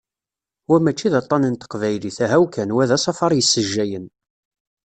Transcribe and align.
Wa 0.69 0.77
mačči 0.83 1.07
d 1.13 1.15
aṭan 1.21 1.43
n 1.47 1.55
teqbaylit, 1.61 2.17
ahaw 2.25 2.45
kan, 2.53 2.69
wa 2.75 2.83
d 2.89 2.91
asafar 2.97 3.31
yessejjayen. 3.35 4.05